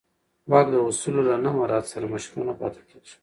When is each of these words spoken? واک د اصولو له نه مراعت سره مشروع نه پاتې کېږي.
واک 0.51 0.67
د 0.71 0.75
اصولو 0.89 1.21
له 1.29 1.35
نه 1.43 1.49
مراعت 1.57 1.85
سره 1.93 2.05
مشروع 2.13 2.43
نه 2.49 2.53
پاتې 2.59 2.81
کېږي. 2.89 3.15